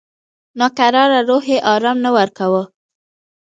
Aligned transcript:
ناکراره 0.59 1.19
روح 1.29 1.43
یې 1.53 1.57
آرام 1.73 1.97
نه 2.05 2.09
ورکاوه. 2.17 2.63